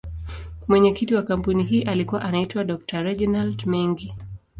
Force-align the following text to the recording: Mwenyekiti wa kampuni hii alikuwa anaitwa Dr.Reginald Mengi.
Mwenyekiti 0.67 1.15
wa 1.15 1.23
kampuni 1.23 1.63
hii 1.63 1.81
alikuwa 1.83 2.21
anaitwa 2.21 2.63
Dr.Reginald 2.63 3.65
Mengi. 3.65 4.15